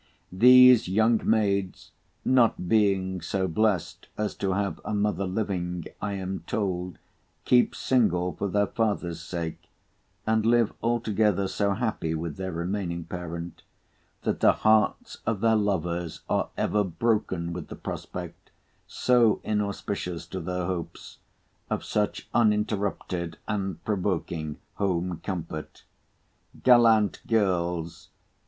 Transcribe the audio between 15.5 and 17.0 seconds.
lovers are ever